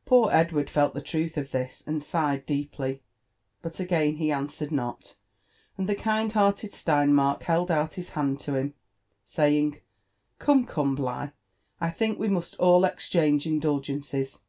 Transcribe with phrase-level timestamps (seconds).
[0.00, 3.00] S29 Poor Edward felllMe Irulh of this and sighed deeply,
[3.62, 5.14] but again he answered not:
[5.76, 8.72] and the kind hearted Steinmark held out his hand to htm,
[9.24, 9.80] saying
[10.40, 11.30] Come, come, Biigh,
[11.80, 14.40] I think we must all exchange indul gences.